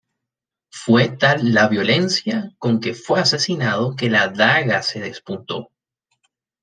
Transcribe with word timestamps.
Fue 0.71 1.09
tal 1.09 1.53
la 1.53 1.67
violencia 1.67 2.55
con 2.57 2.79
que 2.79 2.95
fue 2.95 3.19
asesinado 3.19 3.95
que 3.95 4.09
la 4.09 4.29
daga 4.29 4.81
se 4.81 4.99
despuntó. 4.99 5.69